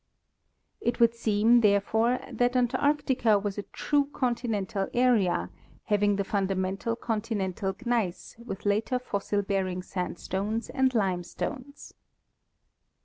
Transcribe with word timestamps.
It 0.79 0.99
would 0.99 1.13
seem, 1.13 1.61
therefore, 1.61 2.21
that 2.31 2.55
Antarctica 2.55 3.37
was 3.37 3.59
a 3.59 3.69
true 3.69 4.05
conti 4.11 4.47
nental 4.47 4.89
area, 4.95 5.51
having 5.83 6.15
the 6.15 6.23
fundamental 6.23 6.95
continental 6.95 7.75
gneiss, 7.85 8.35
with 8.39 8.65
later 8.65 8.97
fossil 8.97 9.43
bearing 9.43 9.83
sandstones 9.83 10.71
and 10.71 10.91
limestones. 10.95 11.93